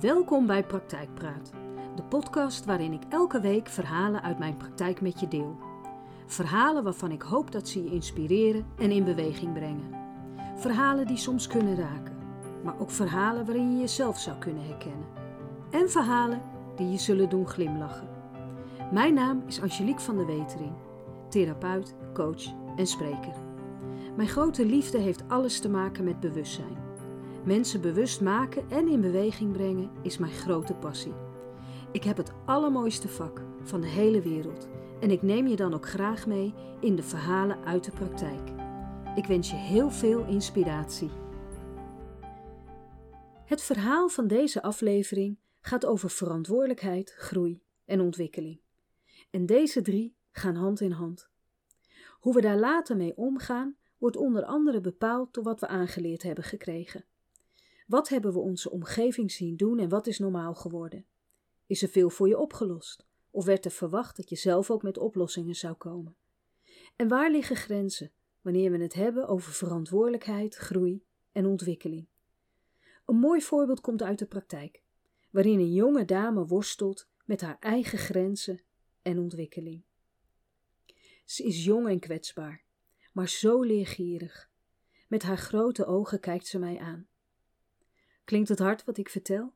Welkom 0.00 0.46
bij 0.46 0.64
Praktijkpraat, 0.64 1.50
de 1.96 2.02
podcast 2.02 2.64
waarin 2.64 2.92
ik 2.92 3.02
elke 3.08 3.40
week 3.40 3.68
verhalen 3.68 4.22
uit 4.22 4.38
mijn 4.38 4.56
praktijk 4.56 5.00
met 5.00 5.20
je 5.20 5.28
deel. 5.28 5.58
Verhalen 6.26 6.84
waarvan 6.84 7.10
ik 7.10 7.22
hoop 7.22 7.52
dat 7.52 7.68
ze 7.68 7.84
je 7.84 7.90
inspireren 7.90 8.66
en 8.78 8.90
in 8.90 9.04
beweging 9.04 9.52
brengen. 9.52 9.94
Verhalen 10.56 11.06
die 11.06 11.16
soms 11.16 11.46
kunnen 11.46 11.76
raken, 11.76 12.16
maar 12.64 12.78
ook 12.78 12.90
verhalen 12.90 13.44
waarin 13.46 13.72
je 13.72 13.80
jezelf 13.80 14.18
zou 14.18 14.38
kunnen 14.38 14.66
herkennen. 14.66 15.06
En 15.70 15.90
verhalen 15.90 16.42
die 16.76 16.90
je 16.90 16.98
zullen 16.98 17.28
doen 17.28 17.48
glimlachen. 17.48 18.08
Mijn 18.92 19.14
naam 19.14 19.42
is 19.46 19.60
Angelique 19.60 20.02
van 20.02 20.16
der 20.16 20.26
Wetering, 20.26 20.72
therapeut, 21.28 21.94
coach 22.12 22.44
en 22.76 22.86
spreker. 22.86 23.34
Mijn 24.16 24.28
grote 24.28 24.66
liefde 24.66 24.98
heeft 24.98 25.28
alles 25.28 25.60
te 25.60 25.68
maken 25.68 26.04
met 26.04 26.20
bewustzijn. 26.20 26.79
Mensen 27.44 27.80
bewust 27.80 28.20
maken 28.20 28.70
en 28.70 28.88
in 28.88 29.00
beweging 29.00 29.52
brengen 29.52 29.90
is 30.02 30.18
mijn 30.18 30.32
grote 30.32 30.74
passie. 30.74 31.12
Ik 31.92 32.04
heb 32.04 32.16
het 32.16 32.32
allermooiste 32.46 33.08
vak 33.08 33.42
van 33.62 33.80
de 33.80 33.86
hele 33.86 34.20
wereld 34.20 34.68
en 35.00 35.10
ik 35.10 35.22
neem 35.22 35.46
je 35.46 35.56
dan 35.56 35.74
ook 35.74 35.88
graag 35.88 36.26
mee 36.26 36.54
in 36.80 36.96
de 36.96 37.02
verhalen 37.02 37.64
uit 37.64 37.84
de 37.84 37.90
praktijk. 37.90 38.50
Ik 39.14 39.26
wens 39.26 39.50
je 39.50 39.56
heel 39.56 39.90
veel 39.90 40.26
inspiratie. 40.26 41.10
Het 43.44 43.62
verhaal 43.62 44.08
van 44.08 44.26
deze 44.26 44.62
aflevering 44.62 45.38
gaat 45.60 45.86
over 45.86 46.10
verantwoordelijkheid, 46.10 47.14
groei 47.16 47.62
en 47.84 48.00
ontwikkeling. 48.00 48.60
En 49.30 49.46
deze 49.46 49.82
drie 49.82 50.16
gaan 50.32 50.54
hand 50.54 50.80
in 50.80 50.92
hand. 50.92 51.28
Hoe 52.20 52.34
we 52.34 52.40
daar 52.40 52.58
later 52.58 52.96
mee 52.96 53.16
omgaan, 53.16 53.76
wordt 53.98 54.16
onder 54.16 54.44
andere 54.44 54.80
bepaald 54.80 55.34
door 55.34 55.44
wat 55.44 55.60
we 55.60 55.66
aangeleerd 55.66 56.22
hebben 56.22 56.44
gekregen. 56.44 57.04
Wat 57.90 58.08
hebben 58.08 58.32
we 58.32 58.38
onze 58.38 58.70
omgeving 58.70 59.32
zien 59.32 59.56
doen 59.56 59.78
en 59.78 59.88
wat 59.88 60.06
is 60.06 60.18
normaal 60.18 60.54
geworden? 60.54 61.06
Is 61.66 61.82
er 61.82 61.88
veel 61.88 62.10
voor 62.10 62.28
je 62.28 62.38
opgelost? 62.38 63.06
Of 63.30 63.44
werd 63.44 63.64
er 63.64 63.70
verwacht 63.70 64.16
dat 64.16 64.28
je 64.28 64.36
zelf 64.36 64.70
ook 64.70 64.82
met 64.82 64.98
oplossingen 64.98 65.54
zou 65.54 65.74
komen? 65.74 66.16
En 66.96 67.08
waar 67.08 67.30
liggen 67.30 67.56
grenzen 67.56 68.12
wanneer 68.40 68.70
we 68.70 68.78
het 68.78 68.94
hebben 68.94 69.28
over 69.28 69.52
verantwoordelijkheid, 69.52 70.54
groei 70.54 71.04
en 71.32 71.46
ontwikkeling? 71.46 72.06
Een 73.06 73.16
mooi 73.16 73.40
voorbeeld 73.42 73.80
komt 73.80 74.02
uit 74.02 74.18
de 74.18 74.26
praktijk, 74.26 74.82
waarin 75.30 75.58
een 75.58 75.72
jonge 75.72 76.04
dame 76.04 76.46
worstelt 76.46 77.08
met 77.24 77.40
haar 77.40 77.56
eigen 77.60 77.98
grenzen 77.98 78.60
en 79.02 79.18
ontwikkeling. 79.18 79.82
Ze 81.24 81.42
is 81.42 81.64
jong 81.64 81.88
en 81.88 82.00
kwetsbaar, 82.00 82.64
maar 83.12 83.28
zo 83.28 83.62
leergierig. 83.62 84.50
Met 85.08 85.22
haar 85.22 85.38
grote 85.38 85.86
ogen 85.86 86.20
kijkt 86.20 86.46
ze 86.46 86.58
mij 86.58 86.78
aan. 86.78 87.09
Klinkt 88.24 88.48
het 88.48 88.58
hard 88.58 88.84
wat 88.84 88.98
ik 88.98 89.08
vertel? 89.08 89.54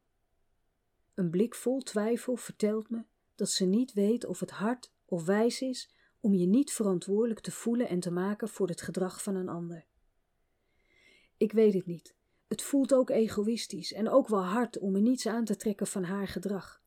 Een 1.15 1.31
blik 1.31 1.55
vol 1.55 1.81
twijfel 1.81 2.37
vertelt 2.37 2.91
me 2.91 3.05
dat 3.35 3.51
ze 3.51 3.65
niet 3.65 3.93
weet 3.93 4.25
of 4.25 4.41
het 4.41 4.51
hard 4.51 4.93
of 5.05 5.25
wijs 5.25 5.61
is 5.61 5.93
om 6.21 6.35
je 6.35 6.47
niet 6.47 6.73
verantwoordelijk 6.73 7.41
te 7.41 7.51
voelen 7.51 7.89
en 7.89 8.01
te 8.01 8.11
maken 8.11 8.49
voor 8.49 8.69
het 8.69 8.83
gedrag 8.83 9.23
van 9.23 9.35
een 9.35 9.49
ander. 9.49 9.87
Ik 11.37 11.53
weet 11.53 11.75
het 11.75 11.87
niet. 11.87 12.15
Het 12.49 12.63
voelt 12.63 12.95
ook 12.95 13.11
egoïstisch 13.11 13.93
en 13.93 14.09
ook 14.09 14.29
wel 14.29 14.45
hard 14.45 14.79
om 14.79 14.93
me 14.93 15.01
niets 15.01 15.27
aan 15.27 15.45
te 15.45 15.57
trekken 15.57 15.87
van 15.87 16.05
haar 16.05 16.29
gedrag. 16.29 16.83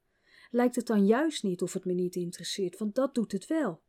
Lijkt 0.51 0.75
het 0.75 0.85
dan 0.87 1.05
juist 1.05 1.43
niet 1.43 1.61
of 1.61 1.73
het 1.73 1.85
me 1.85 1.93
niet 1.93 2.15
interesseert, 2.15 2.77
want 2.77 2.95
dat 2.95 3.15
doet 3.15 3.31
het 3.31 3.47
wel. 3.47 3.81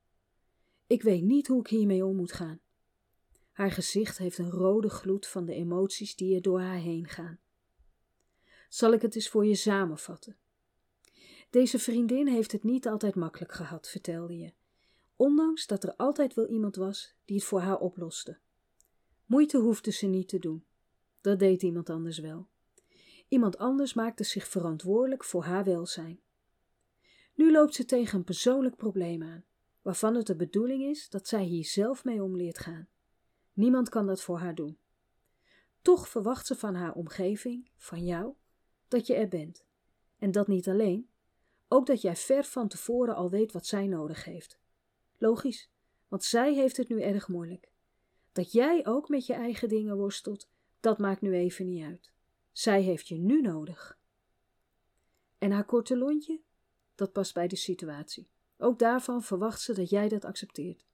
Ik 0.87 1.03
weet 1.03 1.23
niet 1.23 1.47
hoe 1.47 1.61
ik 1.61 1.67
hiermee 1.67 2.05
om 2.05 2.17
moet 2.17 2.33
gaan. 2.33 2.61
Haar 3.53 3.71
gezicht 3.71 4.19
heeft 4.19 4.39
een 4.39 4.51
rode 4.51 4.89
gloed 4.89 5.27
van 5.27 5.45
de 5.45 5.55
emoties 5.55 6.17
die 6.17 6.35
er 6.35 6.43
door 6.43 6.61
haar 6.61 6.79
heen 6.79 7.09
gaan 7.09 7.39
zal 8.69 8.93
ik 8.93 9.03
het 9.03 9.15
eens 9.15 9.29
voor 9.29 9.47
je 9.47 9.55
samenvatten. 9.55 10.37
Deze 11.51 11.79
vriendin 11.79 12.27
heeft 12.27 12.53
het 12.53 12.63
niet 12.63 12.87
altijd 12.87 13.15
makkelijk 13.15 13.53
gehad, 13.53 13.89
vertelde 13.89 14.39
je, 14.39 14.53
ondanks 15.17 15.67
dat 15.67 15.85
er 15.85 15.95
altijd 15.97 16.35
wel 16.35 16.47
iemand 16.49 16.77
was 16.77 17.15
die 17.25 17.37
het 17.37 17.45
voor 17.45 17.61
haar 17.61 17.79
oploste. 17.79 18.39
Moeite 19.27 19.59
hoefde 19.59 19.91
ze 19.91 20.07
niet 20.07 20.29
te 20.29 20.39
doen. 20.39 20.65
Dat 21.21 21.39
deed 21.39 21.63
iemand 21.63 21.91
anders 21.91 22.19
wel. 22.19 22.49
Iemand 23.29 23.59
anders 23.59 23.95
maakte 23.95 24.25
zich 24.25 24.49
verantwoordelijk 24.49 25.25
voor 25.25 25.45
haar 25.45 25.65
welzijn. 25.65 26.21
Nu 27.35 27.53
loopt 27.53 27.75
ze 27.75 27.85
tegen 27.85 28.19
een 28.19 28.25
persoonlijk 28.25 28.77
probleem 28.77 29.23
aan, 29.23 29.45
waarvan 29.83 30.15
het 30.15 30.27
de 30.27 30.37
bedoeling 30.37 30.83
is 30.83 31.09
dat 31.09 31.29
zij 31.29 31.45
hier 31.45 31.65
zelf 31.65 32.05
mee 32.05 32.23
om 32.23 32.37
leert 32.37 32.59
gaan. 32.59 32.89
Niemand 33.53 33.89
kan 33.89 34.07
dat 34.07 34.23
voor 34.23 34.39
haar 34.39 34.55
doen. 34.55 34.79
Toch 35.83 36.09
verwacht 36.09 36.47
ze 36.47 36.55
van 36.55 36.75
haar 36.75 36.93
omgeving, 36.93 37.71
van 37.77 38.05
jou, 38.05 38.35
dat 38.89 39.07
je 39.07 39.15
er 39.15 39.29
bent. 39.29 39.65
En 40.19 40.31
dat 40.31 40.49
niet 40.49 40.69
alleen, 40.69 41.09
ook 41.69 41.87
dat 41.87 42.01
jij 42.01 42.17
ver 42.17 42.45
van 42.45 42.69
tevoren 42.69 43.15
al 43.15 43.31
weet 43.31 43.53
wat 43.53 43.67
zij 43.67 43.87
nodig 43.87 44.25
heeft. 44.25 44.59
Logisch, 45.19 45.71
want 46.09 46.25
zij 46.25 46.55
heeft 46.55 46.77
het 46.77 46.89
nu 46.89 47.01
erg 47.03 47.29
moeilijk. 47.29 47.73
Dat 48.33 48.53
jij 48.53 48.87
ook 48.87 49.09
met 49.09 49.27
je 49.27 49.33
eigen 49.33 49.69
dingen 49.69 49.97
worstelt, 49.97 50.49
dat 50.81 50.99
maakt 50.99 51.21
nu 51.21 51.35
even 51.35 51.67
niet 51.67 51.85
uit. 51.85 52.13
Zij 52.53 52.83
heeft 52.83 53.09
je 53.09 53.19
nu 53.19 53.41
nodig. 53.41 53.99
En 55.39 55.51
haar 55.51 55.65
korte 55.65 55.97
lontje? 55.97 56.41
Dat 56.95 57.13
past 57.13 57.35
bij 57.35 57.49
de 57.49 57.57
situatie. 57.57 58.29
Ook 58.57 58.79
daarvan 58.79 59.23
verwacht 59.23 59.61
ze 59.61 59.75
dat 59.75 59.91
jij 59.91 60.09
dat 60.09 60.25
accepteert. 60.25 60.87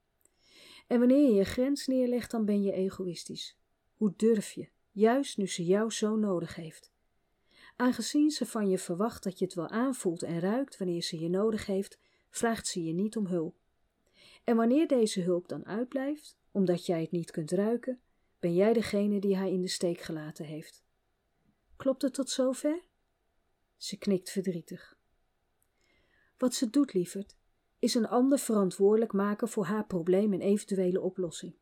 En 0.87 0.99
wanneer 0.99 1.29
je 1.29 1.35
je 1.35 1.45
grens 1.45 1.87
neerlegt, 1.87 2.31
dan 2.31 2.45
ben 2.45 2.63
je 2.63 2.73
egoïstisch. 2.73 3.59
Hoe 3.95 4.13
durf 4.17 4.51
je, 4.51 4.69
juist 4.91 5.37
nu 5.37 5.49
ze 5.49 5.65
jou 5.65 5.91
zo 5.91 6.17
nodig 6.17 6.55
heeft? 6.55 6.93
Aangezien 7.77 8.31
ze 8.31 8.47
van 8.47 8.69
je 8.69 8.79
verwacht 8.79 9.23
dat 9.23 9.39
je 9.39 9.45
het 9.45 9.55
wel 9.55 9.69
aanvoelt 9.69 10.23
en 10.23 10.41
ruikt 10.41 10.79
wanneer 10.79 11.03
ze 11.03 11.19
je 11.19 11.29
nodig 11.29 11.67
heeft, 11.67 11.99
vraagt 12.31 12.67
ze 12.67 12.85
je 12.85 12.93
niet 12.93 13.17
om 13.17 13.27
hulp. 13.27 13.57
En 14.45 14.57
wanneer 14.57 14.87
deze 14.87 15.21
hulp 15.21 15.49
dan 15.49 15.67
uitblijft, 15.67 16.37
omdat 16.51 16.87
jij 16.87 17.01
het 17.01 17.11
niet 17.11 17.31
kunt 17.31 17.51
ruiken, 17.51 18.01
ben 18.39 18.55
jij 18.55 18.73
degene 18.73 19.21
die 19.21 19.37
haar 19.37 19.49
in 19.49 19.61
de 19.61 19.69
steek 19.69 20.01
gelaten 20.01 20.45
heeft. 20.45 20.85
Klopt 21.77 22.03
het 22.03 22.15
tot 22.15 22.31
zover? 22.31 22.83
Ze 23.77 23.99
knikt 23.99 24.31
verdrietig. 24.31 24.99
Wat 26.39 26.55
ze 26.55 26.71
doet, 26.71 26.93
lieverd, 26.93 27.37
is 27.79 27.95
een 27.95 28.09
ander 28.09 28.39
verantwoordelijk 28.39 29.13
maken 29.13 29.49
voor 29.49 29.65
haar 29.65 29.87
probleem 29.87 30.33
en 30.33 30.41
eventuele 30.41 31.01
oplossing. 31.01 31.55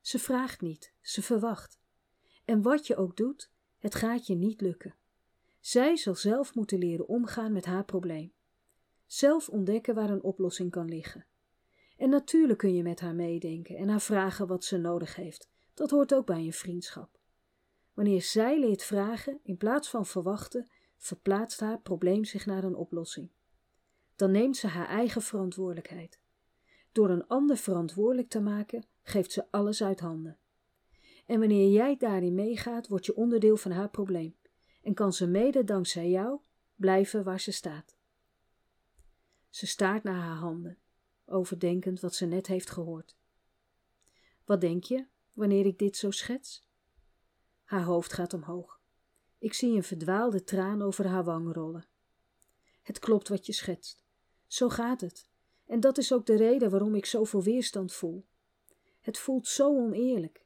Ze 0.00 0.18
vraagt 0.18 0.60
niet, 0.60 0.92
ze 1.00 1.22
verwacht. 1.22 1.78
En 2.44 2.62
wat 2.62 2.86
je 2.86 2.96
ook 2.96 3.16
doet, 3.16 3.50
het 3.78 3.94
gaat 3.94 4.26
je 4.26 4.34
niet 4.34 4.60
lukken. 4.60 4.94
Zij 5.60 5.96
zal 5.96 6.14
zelf 6.14 6.54
moeten 6.54 6.78
leren 6.78 7.08
omgaan 7.08 7.52
met 7.52 7.64
haar 7.64 7.84
probleem. 7.84 8.32
Zelf 9.06 9.48
ontdekken 9.48 9.94
waar 9.94 10.10
een 10.10 10.22
oplossing 10.22 10.70
kan 10.70 10.88
liggen. 10.88 11.26
En 11.96 12.10
natuurlijk 12.10 12.58
kun 12.58 12.74
je 12.74 12.82
met 12.82 13.00
haar 13.00 13.14
meedenken 13.14 13.76
en 13.76 13.88
haar 13.88 14.00
vragen 14.00 14.46
wat 14.46 14.64
ze 14.64 14.76
nodig 14.76 15.16
heeft. 15.16 15.50
Dat 15.74 15.90
hoort 15.90 16.14
ook 16.14 16.26
bij 16.26 16.44
een 16.44 16.52
vriendschap. 16.52 17.18
Wanneer 17.94 18.22
zij 18.22 18.60
leert 18.60 18.82
vragen 18.82 19.40
in 19.42 19.56
plaats 19.56 19.90
van 19.90 20.06
verwachten, 20.06 20.70
verplaatst 20.96 21.60
haar 21.60 21.80
probleem 21.80 22.24
zich 22.24 22.46
naar 22.46 22.64
een 22.64 22.74
oplossing. 22.74 23.30
Dan 24.16 24.30
neemt 24.30 24.56
ze 24.56 24.66
haar 24.66 24.88
eigen 24.88 25.22
verantwoordelijkheid. 25.22 26.20
Door 26.92 27.10
een 27.10 27.26
ander 27.26 27.56
verantwoordelijk 27.56 28.28
te 28.28 28.40
maken, 28.40 28.86
geeft 29.02 29.32
ze 29.32 29.50
alles 29.50 29.82
uit 29.82 30.00
handen. 30.00 30.38
En 31.26 31.38
wanneer 31.38 31.70
jij 31.70 31.96
daarin 31.96 32.34
meegaat, 32.34 32.88
word 32.88 33.06
je 33.06 33.16
onderdeel 33.16 33.56
van 33.56 33.70
haar 33.70 33.90
probleem 33.90 34.37
en 34.88 34.94
kan 34.94 35.12
ze 35.12 35.26
mede 35.26 35.64
dankzij 35.64 36.10
jou 36.10 36.40
blijven 36.74 37.24
waar 37.24 37.40
ze 37.40 37.52
staat. 37.52 37.96
Ze 39.48 39.66
staart 39.66 40.02
naar 40.02 40.20
haar 40.20 40.36
handen, 40.36 40.78
overdenkend 41.24 42.00
wat 42.00 42.14
ze 42.14 42.26
net 42.26 42.46
heeft 42.46 42.70
gehoord. 42.70 43.16
Wat 44.44 44.60
denk 44.60 44.84
je 44.84 45.06
wanneer 45.32 45.66
ik 45.66 45.78
dit 45.78 45.96
zo 45.96 46.10
schets? 46.10 46.68
Haar 47.64 47.82
hoofd 47.82 48.12
gaat 48.12 48.32
omhoog. 48.32 48.80
Ik 49.38 49.52
zie 49.54 49.76
een 49.76 49.82
verdwaalde 49.82 50.44
traan 50.44 50.82
over 50.82 51.06
haar 51.06 51.24
wang 51.24 51.52
rollen. 51.52 51.86
Het 52.82 52.98
klopt 52.98 53.28
wat 53.28 53.46
je 53.46 53.52
schetst. 53.52 54.04
Zo 54.46 54.68
gaat 54.68 55.00
het. 55.00 55.28
En 55.66 55.80
dat 55.80 55.98
is 55.98 56.12
ook 56.12 56.26
de 56.26 56.36
reden 56.36 56.70
waarom 56.70 56.94
ik 56.94 57.06
zoveel 57.06 57.42
weerstand 57.42 57.92
voel. 57.92 58.26
Het 59.00 59.18
voelt 59.18 59.46
zo 59.46 59.76
oneerlijk. 59.76 60.44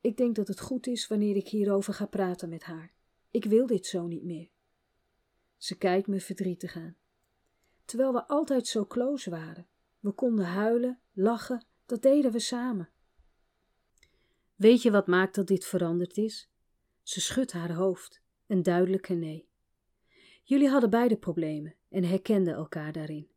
Ik 0.00 0.16
denk 0.16 0.34
dat 0.34 0.48
het 0.48 0.60
goed 0.60 0.86
is 0.86 1.06
wanneer 1.06 1.36
ik 1.36 1.48
hierover 1.48 1.94
ga 1.94 2.06
praten 2.06 2.48
met 2.48 2.62
haar. 2.62 3.00
Ik 3.32 3.44
wil 3.44 3.66
dit 3.66 3.86
zo 3.86 4.06
niet 4.06 4.24
meer. 4.24 4.50
Ze 5.56 5.78
kijkt 5.78 6.06
me 6.06 6.20
verdrietig 6.20 6.76
aan. 6.76 6.96
Terwijl 7.84 8.12
we 8.12 8.26
altijd 8.26 8.66
zo 8.66 8.86
close 8.86 9.30
waren. 9.30 9.66
We 10.00 10.12
konden 10.12 10.44
huilen, 10.44 11.00
lachen, 11.12 11.66
dat 11.86 12.02
deden 12.02 12.32
we 12.32 12.38
samen. 12.38 12.90
Weet 14.54 14.82
je 14.82 14.90
wat 14.90 15.06
maakt 15.06 15.34
dat 15.34 15.46
dit 15.46 15.64
veranderd 15.64 16.16
is? 16.16 16.50
Ze 17.02 17.20
schudt 17.20 17.52
haar 17.52 17.72
hoofd, 17.72 18.22
een 18.46 18.62
duidelijke 18.62 19.14
nee. 19.14 19.48
Jullie 20.42 20.68
hadden 20.68 20.90
beide 20.90 21.16
problemen 21.16 21.74
en 21.88 22.04
herkenden 22.04 22.54
elkaar 22.54 22.92
daarin. 22.92 23.30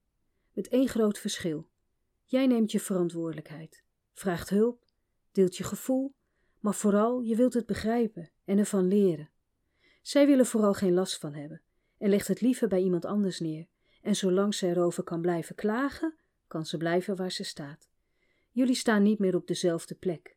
Met 0.53 0.67
één 0.67 0.87
groot 0.87 1.17
verschil. 1.17 1.69
Jij 2.23 2.47
neemt 2.47 2.71
je 2.71 2.79
verantwoordelijkheid, 2.79 3.83
vraagt 4.13 4.49
hulp, 4.49 4.85
deelt 5.31 5.57
je 5.57 5.63
gevoel, 5.63 6.15
maar 6.59 6.75
vooral 6.75 7.21
je 7.21 7.35
wilt 7.35 7.53
het 7.53 7.65
begrijpen 7.65 8.31
en 8.45 8.57
ervan 8.57 8.87
leren. 8.87 9.29
Zij 10.05 10.25
willen 10.25 10.45
vooral 10.45 10.73
geen 10.73 10.93
last 10.93 11.17
van 11.17 11.33
hebben 11.33 11.61
en 11.97 12.09
legt 12.09 12.27
het 12.27 12.41
liever 12.41 12.67
bij 12.67 12.81
iemand 12.81 13.05
anders 13.05 13.39
neer. 13.39 13.67
En 14.01 14.15
zolang 14.15 14.55
ze 14.55 14.67
erover 14.67 15.03
kan 15.03 15.21
blijven 15.21 15.55
klagen, 15.55 16.15
kan 16.47 16.65
ze 16.65 16.77
blijven 16.77 17.15
waar 17.15 17.31
ze 17.31 17.43
staat. 17.43 17.89
Jullie 18.51 18.75
staan 18.75 19.03
niet 19.03 19.19
meer 19.19 19.35
op 19.35 19.47
dezelfde 19.47 19.95
plek. 19.95 20.35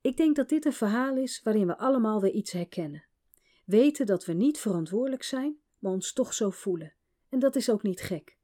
Ik 0.00 0.16
denk 0.16 0.36
dat 0.36 0.48
dit 0.48 0.64
een 0.64 0.72
verhaal 0.72 1.16
is 1.16 1.42
waarin 1.42 1.66
we 1.66 1.78
allemaal 1.78 2.20
weer 2.20 2.30
iets 2.30 2.52
herkennen. 2.52 3.04
Weten 3.64 4.06
dat 4.06 4.24
we 4.24 4.32
niet 4.32 4.58
verantwoordelijk 4.58 5.22
zijn, 5.22 5.56
maar 5.78 5.92
ons 5.92 6.12
toch 6.12 6.34
zo 6.34 6.50
voelen. 6.50 6.92
En 7.28 7.38
dat 7.38 7.56
is 7.56 7.70
ook 7.70 7.82
niet 7.82 8.00
gek. 8.00 8.36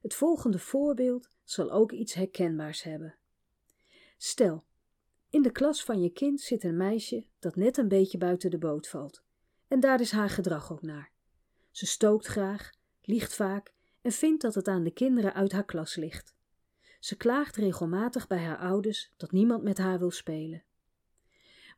Het 0.00 0.14
volgende 0.14 0.58
voorbeeld 0.58 1.28
zal 1.44 1.70
ook 1.70 1.92
iets 1.92 2.14
herkenbaars 2.14 2.82
hebben. 2.82 3.14
Stel, 4.16 4.64
in 5.30 5.42
de 5.42 5.52
klas 5.52 5.84
van 5.84 6.02
je 6.02 6.10
kind 6.10 6.40
zit 6.40 6.64
een 6.64 6.76
meisje 6.76 7.24
dat 7.38 7.56
net 7.56 7.76
een 7.76 7.88
beetje 7.88 8.18
buiten 8.18 8.50
de 8.50 8.58
boot 8.58 8.88
valt. 8.88 9.22
En 9.72 9.80
daar 9.80 10.00
is 10.00 10.10
haar 10.10 10.30
gedrag 10.30 10.72
ook 10.72 10.82
naar. 10.82 11.10
Ze 11.70 11.86
stookt 11.86 12.26
graag, 12.26 12.70
liegt 13.02 13.34
vaak 13.34 13.72
en 14.02 14.12
vindt 14.12 14.42
dat 14.42 14.54
het 14.54 14.68
aan 14.68 14.82
de 14.82 14.90
kinderen 14.90 15.34
uit 15.34 15.52
haar 15.52 15.64
klas 15.64 15.96
ligt. 15.96 16.34
Ze 17.00 17.16
klaagt 17.16 17.56
regelmatig 17.56 18.26
bij 18.26 18.38
haar 18.38 18.58
ouders 18.58 19.12
dat 19.16 19.32
niemand 19.32 19.62
met 19.62 19.78
haar 19.78 19.98
wil 19.98 20.10
spelen. 20.10 20.64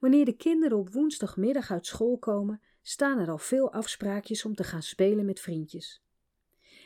Wanneer 0.00 0.24
de 0.24 0.36
kinderen 0.36 0.78
op 0.78 0.92
woensdagmiddag 0.92 1.70
uit 1.70 1.86
school 1.86 2.18
komen, 2.18 2.60
staan 2.82 3.18
er 3.18 3.30
al 3.30 3.38
veel 3.38 3.72
afspraakjes 3.72 4.44
om 4.44 4.54
te 4.54 4.64
gaan 4.64 4.82
spelen 4.82 5.24
met 5.24 5.40
vriendjes. 5.40 6.02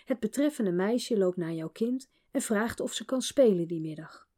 Het 0.05 0.21
betreffende 0.21 0.73
meisje 0.73 1.19
loopt 1.19 1.37
naar 1.37 1.53
jouw 1.53 1.71
kind 1.71 2.11
en 2.31 2.43
vraagt 2.43 2.81
of 2.81 2.93
ze 2.93 3.05
kan 3.05 3.23
spelen 3.23 3.69
die 3.69 3.81
middag. 3.81 4.29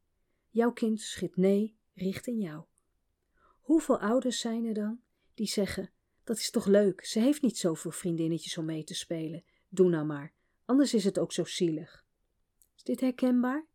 Jouw 0.51 0.73
kind 0.73 1.01
schiet 1.01 1.37
nee 1.37 1.77
richting 1.95 2.43
jou. 2.43 2.65
Hoeveel 3.61 4.01
ouders 4.01 4.41
zijn 4.41 4.65
er 4.65 4.75
dan 4.75 5.01
die 5.35 5.49
zeggen: 5.49 5.91
Dat 6.31 6.39
is 6.39 6.51
toch 6.51 6.67
leuk, 6.67 7.05
ze 7.05 7.21
heeft 7.21 7.43
niet 7.43 7.59
zoveel 7.59 7.91
vriendinnetjes 7.91 8.59
om 8.59 8.65
mee 8.65 8.85
te 8.85 8.95
spelen. 8.95 9.45
Doe 9.69 9.89
nou 9.89 10.07
maar, 10.07 10.33
anders 10.65 10.95
is 10.95 11.05
het 11.05 11.19
ook 11.19 11.33
zo 11.33 11.45
zielig. 11.45 12.05
Is 12.77 12.83
dit 12.83 13.01
herkenbaar? 13.01 13.67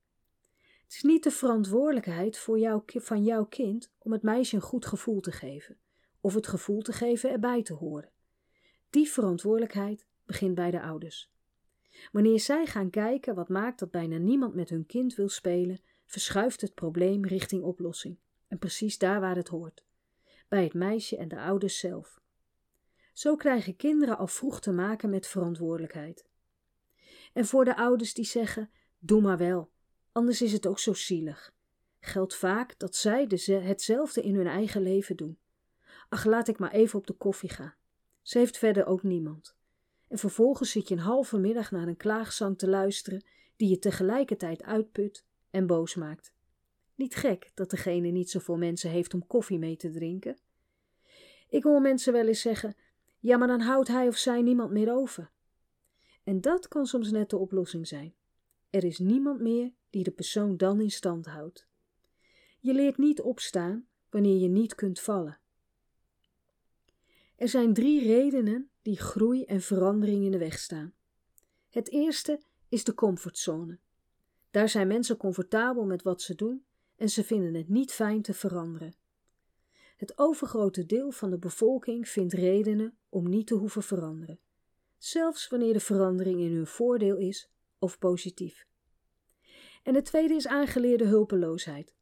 Het 0.84 0.94
is 0.94 1.02
niet 1.02 1.24
de 1.24 1.31
verantwoordelijkheid 1.31 2.38
voor 2.38 2.60
jou, 2.60 2.81
van 2.86 3.24
jouw 3.24 3.46
kind 3.46 3.92
om 3.98 4.12
het 4.12 4.22
meisje 4.22 4.56
een 4.56 4.62
goed 4.62 4.86
gevoel 4.86 5.19
te 5.19 5.31
geven, 5.31 5.78
of 6.22 6.34
het 6.34 6.48
gevoel 6.48 6.81
te 6.81 6.94
geven 6.94 7.31
erbij 7.31 7.63
te 7.63 7.74
horen. 7.74 8.12
Die 8.90 9.10
verantwoordelijkheid 9.10 10.06
begint 10.25 10.56
bij 10.56 10.72
de 10.72 10.81
ouders. 10.81 11.31
Wanneer 12.12 12.40
zij 12.40 12.66
gaan 12.66 12.90
kijken 12.90 13.36
wat 13.36 13.50
maakt 13.50 13.80
dat 13.80 13.92
bijna 13.92 14.18
niemand 14.18 14.56
met 14.56 14.69
hun 14.69 14.86
kind 14.86 15.16
wil 15.16 15.30
spelen, 15.30 15.80
verschuift 16.06 16.62
het 16.62 16.74
probleem 16.74 17.25
richting 17.25 17.63
oplossing. 17.63 18.18
En 18.48 18.57
precies 18.57 18.98
daar 18.98 19.19
waar 19.19 19.36
het 19.36 19.48
hoort: 19.48 19.84
bij 20.48 20.63
het 20.63 20.74
meisje 20.74 21.18
en 21.18 21.28
de 21.28 21.40
ouders 21.40 21.80
zelf. 21.80 22.24
Zo 23.16 23.36
krijgen 23.36 23.76
kinderen 23.76 24.18
al 24.18 24.28
vroeg 24.28 24.62
te 24.62 24.72
maken 24.72 25.10
met 25.10 25.28
verantwoordelijkheid. 25.28 26.26
En 27.34 27.46
voor 27.46 27.66
de 27.66 27.76
ouders 27.76 28.14
die 28.14 28.26
zeggen: 28.26 28.70
Doe 29.00 29.22
maar 29.22 29.38
wel, 29.38 29.72
anders 30.12 30.42
is 30.42 30.52
het 30.52 30.68
ook 30.68 30.80
zo 30.80 30.94
zielig, 30.94 31.54
geldt 32.00 32.36
vaak 32.36 32.80
dat 32.80 32.96
zij 32.96 33.28
hetzelfde 33.64 34.22
in 34.22 34.36
hun 34.36 34.48
eigen 34.48 34.82
leven 34.82 35.16
doen. 35.16 35.38
Ach, 36.10 36.26
laat 36.26 36.48
ik 36.48 36.60
maar 36.60 36.72
even 36.72 37.00
op 37.00 37.08
de 37.08 37.14
koffie 37.14 37.50
gaan. 37.50 37.76
Ze 38.22 38.38
heeft 38.38 38.58
verder 38.58 38.86
ook 38.86 39.04
niemand. 39.04 39.56
En 40.08 40.18
vervolgens 40.18 40.72
zit 40.72 40.88
je 40.88 40.96
een 40.96 41.02
halve 41.02 41.38
middag 41.38 41.72
naar 41.72 41.88
een 41.88 41.98
klaagzang 41.98 42.58
te 42.58 42.68
luisteren 42.68 43.26
die 43.56 43.70
je 43.70 43.80
tegelijkertijd 43.80 44.64
uitput 44.64 45.26
en 45.50 45.68
boos 45.68 45.96
maakt. 45.96 46.34
Niet 46.96 47.16
gek 47.16 47.52
dat 47.54 47.70
degene 47.70 48.08
niet 48.08 48.30
zoveel 48.30 48.58
mensen 48.58 48.90
heeft 48.90 49.14
om 49.14 49.28
koffie 49.28 49.60
mee 49.60 49.76
te 49.76 49.90
drinken. 49.90 50.38
Ik 51.50 51.64
hoor 51.64 51.82
mensen 51.82 52.14
wel 52.14 52.28
eens 52.28 52.42
zeggen: 52.42 52.76
ja, 53.25 53.38
maar 53.38 53.48
dan 53.48 53.62
houdt 53.62 53.88
hij 53.88 54.07
of 54.07 54.18
zij 54.18 54.42
niemand 54.42 54.72
meer 54.72 54.94
over. 54.94 55.31
En 56.24 56.42
dat 56.42 56.68
kan 56.68 56.86
soms 56.86 57.12
net 57.12 57.30
de 57.30 57.38
oplossing 57.38 57.88
zijn. 57.88 58.13
Er 58.69 58.83
is 58.83 59.00
niemand 59.00 59.39
meer 59.39 59.74
die 59.89 60.04
de 60.04 60.12
persoon 60.12 60.57
dan 60.57 60.81
in 60.81 60.92
stand 60.92 61.25
houdt. 61.25 61.68
Je 62.60 62.74
leert 62.74 62.98
niet 62.98 63.22
opstaan 63.22 63.88
wanneer 64.10 64.38
je 64.38 64.48
niet 64.48 64.75
kunt 64.75 65.00
vallen. 65.00 65.39
Er 67.36 67.48
zijn 67.48 67.74
drie 67.74 68.01
redenen 68.01 68.69
die 68.81 68.98
groei 68.98 69.44
en 69.44 69.62
verandering 69.62 70.25
in 70.25 70.31
de 70.31 70.38
weg 70.38 70.60
staan. 70.60 70.94
Het 71.69 71.92
eerste 71.92 72.42
is 72.69 72.83
de 72.83 72.94
comfortzone. 72.94 73.80
Daar 74.51 74.69
zijn 74.69 74.88
mensen 74.88 75.18
comfortabel 75.18 75.86
met 75.86 76.01
wat 76.01 76.21
ze 76.21 76.36
doen 76.36 76.66
en 76.95 77.10
ze 77.10 77.24
vinden 77.24 77.54
het 77.54 77.69
niet 77.69 77.92
fijn 77.92 78.21
te 78.21 78.33
veranderen. 78.33 78.95
Het 79.95 80.18
overgrote 80.18 80.86
deel 80.86 81.12
van 81.12 81.30
de 81.30 81.38
bevolking 81.38 82.09
vindt 82.09 82.33
redenen 82.33 82.97
om 83.09 83.30
niet 83.30 83.47
te 83.47 83.53
hoeven 83.56 83.83
veranderen, 83.83 84.39
zelfs 84.97 85.47
wanneer 85.47 85.74
de 85.74 85.80
verandering 85.80 86.39
in 86.39 86.56
hun 86.56 86.68
voordeel 86.68 87.18
is 87.18 87.50
of 87.80 88.00
positief. 88.00 88.68
En 89.83 89.95
het 89.95 90.06
tweede 90.06 90.33
is 90.33 90.47
aangeleerde 90.47 91.06
hulpeloosheid. 91.06 91.95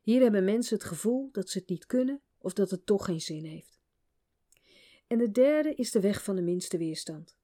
Hier 0.00 0.22
hebben 0.22 0.44
mensen 0.44 0.76
het 0.76 0.86
gevoel 0.86 1.28
dat 1.32 1.48
ze 1.48 1.58
het 1.58 1.68
niet 1.68 1.86
kunnen 1.86 2.20
of 2.38 2.52
dat 2.52 2.70
het 2.70 2.86
toch 2.86 3.04
geen 3.04 3.20
zin 3.20 3.44
heeft. 3.44 3.78
En 5.06 5.18
de 5.18 5.30
derde 5.30 5.74
is 5.74 5.90
de 5.90 6.00
weg 6.00 6.24
van 6.24 6.36
de 6.36 6.42
minste 6.42 6.78
weerstand. 6.78 7.36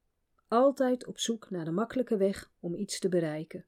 Altijd 0.48 1.06
op 1.06 1.18
zoek 1.18 1.50
naar 1.50 1.64
de 1.64 1.70
makkelijke 1.70 2.16
weg 2.16 2.52
om 2.60 2.74
iets 2.74 2.98
te 2.98 3.08
bereiken. 3.08 3.66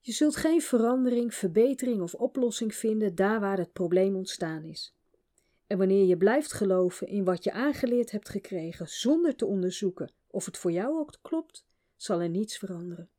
Je 0.00 0.12
zult 0.12 0.36
geen 0.36 0.62
verandering, 0.62 1.34
verbetering 1.34 2.00
of 2.00 2.14
oplossing 2.14 2.74
vinden 2.74 3.14
daar 3.14 3.40
waar 3.40 3.58
het 3.58 3.72
probleem 3.72 4.16
ontstaan 4.16 4.64
is. 4.64 4.94
En 5.66 5.78
wanneer 5.78 6.04
je 6.04 6.16
blijft 6.16 6.52
geloven 6.52 7.06
in 7.06 7.24
wat 7.24 7.44
je 7.44 7.52
aangeleerd 7.52 8.10
hebt 8.10 8.28
gekregen 8.28 8.88
zonder 8.88 9.36
te 9.36 9.46
onderzoeken 9.46 10.12
of 10.26 10.44
het 10.44 10.58
voor 10.58 10.72
jou 10.72 10.98
ook 10.98 11.18
klopt, 11.22 11.66
zal 11.96 12.20
er 12.20 12.28
niets 12.28 12.58
veranderen. 12.58 13.10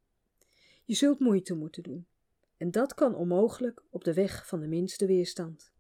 Je 0.86 0.96
zult 0.96 1.20
moeite 1.20 1.54
moeten 1.54 1.84
doen. 1.84 2.08
En 2.58 2.72
dat 2.72 2.94
kan 2.94 3.16
onmogelijk 3.16 3.84
op 3.90 4.04
de 4.04 4.14
weg 4.14 4.48
van 4.48 4.60
de 4.60 4.68
minste 4.68 5.06
weerstand. 5.06 5.72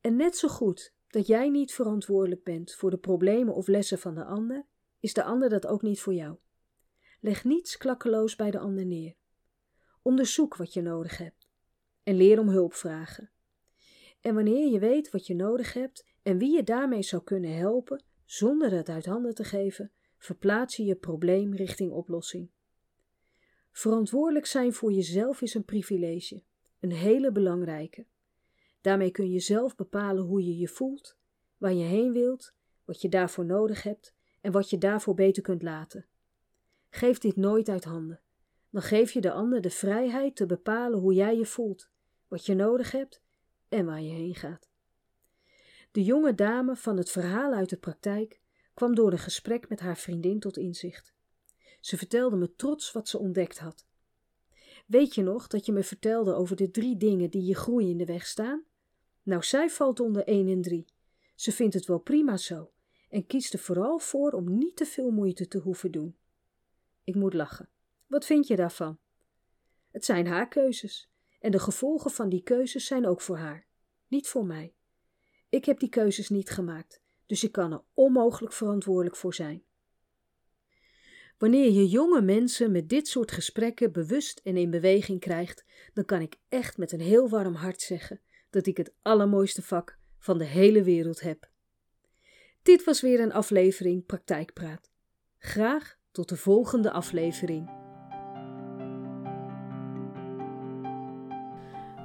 En 0.00 0.16
net 0.16 0.36
zo 0.36 0.48
goed 0.48 0.92
dat 1.08 1.26
jij 1.26 1.48
niet 1.48 1.72
verantwoordelijk 1.72 2.44
bent 2.44 2.74
voor 2.74 2.90
de 2.90 2.98
problemen 2.98 3.54
of 3.54 3.66
lessen 3.66 3.98
van 3.98 4.14
de 4.14 4.24
ander, 4.24 4.66
is 5.00 5.14
de 5.14 5.22
ander 5.24 5.48
dat 5.48 5.66
ook 5.66 5.82
niet 5.82 6.00
voor 6.00 6.14
jou. 6.14 6.36
Leg 7.20 7.44
niets 7.44 7.76
klakkeloos 7.76 8.36
bij 8.36 8.50
de 8.50 8.58
ander 8.58 8.86
neer. 8.86 9.14
Onderzoek 10.02 10.56
wat 10.56 10.72
je 10.72 10.82
nodig 10.82 11.18
hebt 11.18 11.48
en 12.02 12.14
leer 12.14 12.38
om 12.38 12.48
hulp 12.48 12.74
vragen. 12.74 13.30
En 14.20 14.34
wanneer 14.34 14.72
je 14.72 14.78
weet 14.78 15.10
wat 15.10 15.26
je 15.26 15.34
nodig 15.34 15.72
hebt 15.72 16.06
en 16.22 16.38
wie 16.38 16.54
je 16.54 16.62
daarmee 16.62 17.02
zou 17.02 17.22
kunnen 17.22 17.56
helpen, 17.56 18.04
zonder 18.24 18.72
het 18.72 18.88
uit 18.88 19.06
handen 19.06 19.34
te 19.34 19.44
geven, 19.44 19.92
verplaats 20.18 20.76
je 20.76 20.84
je 20.84 20.94
probleem 20.94 21.54
richting 21.54 21.90
oplossing. 21.90 22.50
Verantwoordelijk 23.70 24.46
zijn 24.46 24.72
voor 24.72 24.92
jezelf 24.92 25.42
is 25.42 25.54
een 25.54 25.64
privilege, 25.64 26.42
een 26.80 26.92
hele 26.92 27.32
belangrijke. 27.32 28.06
Daarmee 28.80 29.10
kun 29.10 29.30
je 29.30 29.40
zelf 29.40 29.74
bepalen 29.74 30.24
hoe 30.24 30.44
je 30.44 30.56
je 30.56 30.68
voelt, 30.68 31.16
waar 31.56 31.72
je 31.72 31.84
heen 31.84 32.12
wilt, 32.12 32.54
wat 32.84 33.00
je 33.00 33.08
daarvoor 33.08 33.44
nodig 33.44 33.82
hebt 33.82 34.14
en 34.40 34.52
wat 34.52 34.70
je 34.70 34.78
daarvoor 34.78 35.14
beter 35.14 35.42
kunt 35.42 35.62
laten. 35.62 36.06
Geef 36.90 37.18
dit 37.18 37.36
nooit 37.36 37.68
uit 37.68 37.84
handen 37.84 38.20
dan 38.72 38.82
geef 38.82 39.12
je 39.12 39.20
de 39.20 39.32
ander 39.32 39.60
de 39.60 39.70
vrijheid 39.70 40.36
te 40.36 40.46
bepalen 40.46 40.98
hoe 40.98 41.14
jij 41.14 41.36
je 41.36 41.46
voelt, 41.46 41.88
wat 42.28 42.46
je 42.46 42.54
nodig 42.54 42.90
hebt 42.90 43.22
en 43.68 43.86
waar 43.86 44.02
je 44.02 44.10
heen 44.10 44.34
gaat. 44.34 44.70
De 45.90 46.04
jonge 46.04 46.34
dame 46.34 46.76
van 46.76 46.96
het 46.96 47.10
verhaal 47.10 47.52
uit 47.52 47.70
de 47.70 47.76
praktijk 47.76 48.40
kwam 48.74 48.94
door 48.94 49.12
een 49.12 49.18
gesprek 49.18 49.68
met 49.68 49.80
haar 49.80 49.96
vriendin 49.96 50.40
tot 50.40 50.56
inzicht. 50.56 51.14
Ze 51.80 51.96
vertelde 51.96 52.36
me 52.36 52.54
trots 52.54 52.92
wat 52.92 53.08
ze 53.08 53.18
ontdekt 53.18 53.58
had. 53.58 53.86
Weet 54.86 55.14
je 55.14 55.22
nog 55.22 55.46
dat 55.46 55.66
je 55.66 55.72
me 55.72 55.82
vertelde 55.82 56.34
over 56.34 56.56
de 56.56 56.70
drie 56.70 56.96
dingen 56.96 57.30
die 57.30 57.44
je 57.44 57.54
groei 57.54 57.90
in 57.90 57.98
de 57.98 58.04
weg 58.04 58.26
staan? 58.26 58.64
Nou, 59.22 59.42
zij 59.42 59.70
valt 59.70 60.00
onder 60.00 60.24
één 60.24 60.48
en 60.48 60.62
drie. 60.62 60.84
Ze 61.34 61.52
vindt 61.52 61.74
het 61.74 61.86
wel 61.86 61.98
prima 61.98 62.36
zo 62.36 62.70
en 63.10 63.26
kiest 63.26 63.52
er 63.52 63.58
vooral 63.58 63.98
voor 63.98 64.32
om 64.32 64.58
niet 64.58 64.76
te 64.76 64.86
veel 64.86 65.10
moeite 65.10 65.48
te 65.48 65.58
hoeven 65.58 65.90
doen. 65.90 66.16
Ik 67.04 67.14
moet 67.14 67.34
lachen. 67.34 67.68
Wat 68.12 68.24
vind 68.24 68.46
je 68.46 68.56
daarvan? 68.56 68.98
Het 69.90 70.04
zijn 70.04 70.26
haar 70.26 70.48
keuzes 70.48 71.10
en 71.40 71.50
de 71.50 71.58
gevolgen 71.58 72.10
van 72.10 72.28
die 72.28 72.42
keuzes 72.42 72.86
zijn 72.86 73.06
ook 73.06 73.20
voor 73.20 73.36
haar, 73.36 73.66
niet 74.08 74.28
voor 74.28 74.46
mij. 74.46 74.74
Ik 75.48 75.64
heb 75.64 75.78
die 75.78 75.88
keuzes 75.88 76.28
niet 76.28 76.50
gemaakt, 76.50 77.02
dus 77.26 77.44
ik 77.44 77.52
kan 77.52 77.72
er 77.72 77.82
onmogelijk 77.94 78.54
verantwoordelijk 78.54 79.16
voor 79.16 79.34
zijn. 79.34 79.64
Wanneer 81.38 81.70
je 81.70 81.88
jonge 81.88 82.22
mensen 82.22 82.72
met 82.72 82.88
dit 82.88 83.08
soort 83.08 83.32
gesprekken 83.32 83.92
bewust 83.92 84.40
en 84.44 84.56
in 84.56 84.70
beweging 84.70 85.20
krijgt, 85.20 85.64
dan 85.92 86.04
kan 86.04 86.20
ik 86.20 86.36
echt 86.48 86.76
met 86.76 86.92
een 86.92 87.00
heel 87.00 87.28
warm 87.28 87.54
hart 87.54 87.80
zeggen 87.80 88.20
dat 88.50 88.66
ik 88.66 88.76
het 88.76 88.94
allermooiste 89.02 89.62
vak 89.62 89.98
van 90.18 90.38
de 90.38 90.44
hele 90.44 90.82
wereld 90.82 91.20
heb. 91.20 91.50
Dit 92.62 92.84
was 92.84 93.00
weer 93.00 93.20
een 93.20 93.32
aflevering 93.32 94.06
Praktijkpraat. 94.06 94.90
Graag 95.38 95.98
tot 96.10 96.28
de 96.28 96.36
volgende 96.36 96.90
aflevering. 96.90 97.81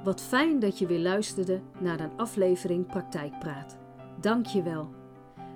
Wat 0.04 0.20
fijn 0.20 0.58
dat 0.58 0.78
je 0.78 0.86
weer 0.86 0.98
luisterde 0.98 1.60
naar 1.78 2.00
een 2.00 2.16
aflevering 2.16 2.86
Praktijkpraat. 2.86 3.78
Dank 4.20 4.46
je 4.46 4.62
wel. 4.62 4.88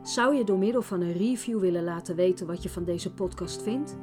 Zou 0.03 0.35
je 0.35 0.45
door 0.45 0.59
middel 0.59 0.83
van 0.83 1.01
een 1.01 1.13
review 1.13 1.61
willen 1.61 1.85
laten 1.85 2.17
weten 2.17 2.47
wat 2.47 2.63
je 2.63 2.69
van 2.69 2.85
deze 2.85 3.13
podcast 3.13 3.63
vindt? 3.63 3.97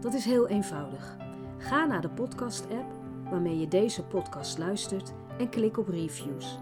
Dat 0.00 0.14
is 0.14 0.24
heel 0.24 0.48
eenvoudig. 0.48 1.16
Ga 1.58 1.86
naar 1.86 2.00
de 2.00 2.08
podcast-app 2.08 2.92
waarmee 3.30 3.58
je 3.58 3.68
deze 3.68 4.02
podcast 4.02 4.58
luistert 4.58 5.12
en 5.38 5.48
klik 5.48 5.78
op 5.78 5.88
reviews. 5.88 6.58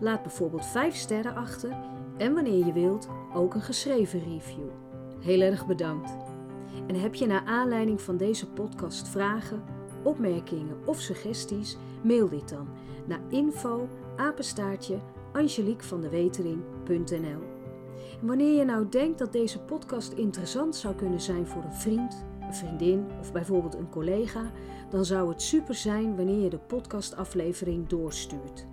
Laat 0.00 0.22
bijvoorbeeld 0.22 0.66
5 0.66 0.94
sterren 0.94 1.34
achter 1.34 1.76
en 2.16 2.34
wanneer 2.34 2.66
je 2.66 2.72
wilt 2.72 3.08
ook 3.34 3.54
een 3.54 3.62
geschreven 3.62 4.20
review. 4.20 4.68
Heel 5.20 5.40
erg 5.40 5.66
bedankt. 5.66 6.16
En 6.86 6.94
heb 6.94 7.14
je 7.14 7.26
naar 7.26 7.44
aanleiding 7.44 8.00
van 8.00 8.16
deze 8.16 8.46
podcast 8.46 9.08
vragen, 9.08 9.62
opmerkingen 10.02 10.76
of 10.84 11.00
suggesties? 11.00 11.76
Mail 12.02 12.28
dit 12.28 12.48
dan 12.48 12.68
naar 13.06 13.20
info 13.28 13.88
apenstaartje 14.16 14.98
Wanneer 18.20 18.58
je 18.58 18.64
nou 18.64 18.88
denkt 18.88 19.18
dat 19.18 19.32
deze 19.32 19.60
podcast 19.60 20.12
interessant 20.12 20.76
zou 20.76 20.94
kunnen 20.94 21.20
zijn 21.20 21.46
voor 21.46 21.64
een 21.64 21.74
vriend, 21.74 22.24
een 22.40 22.54
vriendin 22.54 23.06
of 23.20 23.32
bijvoorbeeld 23.32 23.74
een 23.74 23.90
collega, 23.90 24.52
dan 24.90 25.04
zou 25.04 25.28
het 25.28 25.42
super 25.42 25.74
zijn 25.74 26.16
wanneer 26.16 26.42
je 26.42 26.50
de 26.50 26.58
podcastaflevering 26.58 27.86
doorstuurt. 27.86 28.66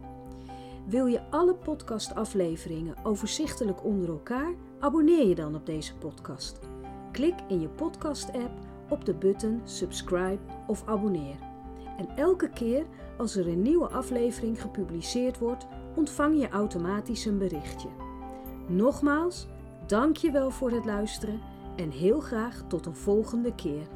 Wil 0.85 1.05
je 1.05 1.29
alle 1.29 1.55
podcastafleveringen 1.55 2.95
overzichtelijk 3.03 3.83
onder 3.83 4.09
elkaar? 4.09 4.53
Abonneer 4.79 5.27
je 5.27 5.35
dan 5.35 5.55
op 5.55 5.65
deze 5.65 5.95
podcast. 5.95 6.59
Klik 7.11 7.35
in 7.47 7.61
je 7.61 7.69
podcast-app 7.69 8.51
op 8.89 9.05
de 9.05 9.13
button 9.13 9.61
subscribe 9.63 10.39
of 10.67 10.83
abonneer. 10.85 11.54
En 11.97 12.07
elke 12.15 12.49
keer 12.49 12.85
als 13.17 13.35
er 13.35 13.47
een 13.47 13.61
nieuwe 13.61 13.87
aflevering 13.87 14.61
gepubliceerd 14.61 15.37
wordt, 15.37 15.67
ontvang 15.95 16.39
je 16.41 16.49
automatisch 16.49 17.25
een 17.25 17.37
berichtje. 17.37 17.89
Nogmaals, 18.67 19.47
dank 19.87 20.17
je 20.17 20.31
wel 20.31 20.51
voor 20.51 20.71
het 20.71 20.85
luisteren 20.85 21.41
en 21.75 21.89
heel 21.89 22.19
graag 22.19 22.63
tot 22.67 22.85
een 22.85 22.95
volgende 22.95 23.55
keer. 23.55 23.87